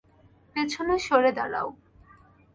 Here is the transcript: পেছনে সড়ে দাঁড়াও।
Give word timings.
পেছনে 0.55 0.95
সড়ে 0.99 1.31
দাঁড়াও। 1.31 1.67